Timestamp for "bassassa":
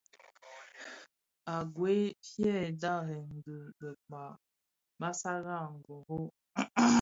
4.99-5.59